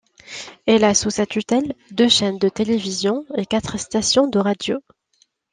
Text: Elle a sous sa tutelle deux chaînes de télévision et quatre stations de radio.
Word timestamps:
Elle 0.65 0.83
a 0.83 0.95
sous 0.95 1.11
sa 1.11 1.27
tutelle 1.27 1.75
deux 1.91 2.09
chaînes 2.09 2.39
de 2.39 2.49
télévision 2.49 3.23
et 3.37 3.45
quatre 3.45 3.77
stations 3.79 4.25
de 4.25 4.39
radio. 4.39 4.77